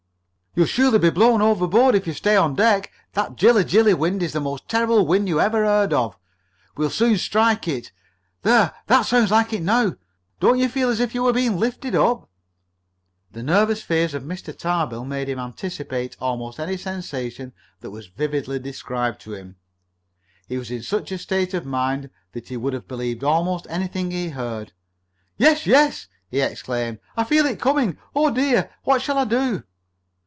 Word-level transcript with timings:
"You'll 0.53 0.65
surely 0.65 0.99
be 0.99 1.09
blown 1.09 1.41
overboard 1.41 1.95
if 1.95 2.05
you 2.05 2.11
stay 2.11 2.35
on 2.35 2.55
deck. 2.55 2.91
That 3.13 3.37
Jilla 3.37 3.63
Jilly 3.63 3.93
wind 3.93 4.21
is 4.21 4.33
the 4.33 4.41
most 4.41 4.67
terrible 4.67 5.07
wind 5.07 5.29
you 5.29 5.39
ever 5.39 5.63
heard 5.63 5.93
of! 5.93 6.17
We'll 6.75 6.89
soon 6.89 7.17
strike 7.19 7.69
it! 7.69 7.93
There, 8.41 8.73
that 8.87 9.03
sounds 9.03 9.31
like 9.31 9.53
it 9.53 9.61
now! 9.61 9.95
Don't 10.41 10.59
you 10.59 10.67
feel 10.67 10.89
as 10.89 10.99
if 10.99 11.15
you 11.15 11.23
were 11.23 11.31
being 11.31 11.57
lifted 11.57 11.95
up?" 11.95 12.27
The 13.31 13.41
nervous 13.43 13.81
fears 13.81 14.13
of 14.13 14.23
Mr. 14.23 14.53
Tarbill 14.55 15.05
made 15.05 15.29
him 15.29 15.39
anticipate 15.39 16.17
almost 16.19 16.59
any 16.59 16.75
sensation 16.75 17.53
that 17.79 17.91
was 17.91 18.07
vividly 18.07 18.59
described 18.59 19.21
to 19.21 19.33
him. 19.33 19.55
He 20.49 20.57
was 20.57 20.69
in 20.69 20.83
such 20.83 21.13
a 21.13 21.17
state 21.17 21.53
of 21.53 21.65
mind 21.65 22.09
that 22.33 22.49
he 22.49 22.57
would 22.57 22.73
have 22.73 22.89
believed 22.89 23.23
almost 23.23 23.67
anything 23.69 24.11
he 24.11 24.31
heard. 24.31 24.73
"Yes! 25.37 25.65
Yes!" 25.65 26.09
he 26.29 26.41
exclaimed. 26.41 26.99
"I 27.15 27.23
feel 27.23 27.45
it 27.45 27.57
coming! 27.61 27.97
Oh, 28.13 28.29
dear! 28.31 28.69
What 28.83 29.01
shall 29.01 29.17
I 29.17 29.23
do?" 29.23 29.63